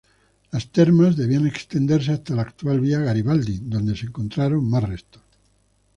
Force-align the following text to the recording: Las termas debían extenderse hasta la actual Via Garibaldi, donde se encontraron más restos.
Las 0.49 0.71
termas 0.71 1.15
debían 1.15 1.45
extenderse 1.45 2.11
hasta 2.13 2.33
la 2.33 2.41
actual 2.41 2.79
Via 2.79 2.97
Garibaldi, 3.01 3.59
donde 3.61 3.95
se 3.95 4.07
encontraron 4.07 4.67
más 4.67 4.83
restos. 4.83 5.21